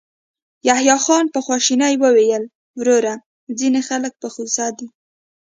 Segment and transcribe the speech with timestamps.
[0.67, 2.43] يحيی خان په خواشينۍ وويل:
[2.79, 3.13] وروره،
[3.59, 4.87] ځينې خلک په غوسه دي.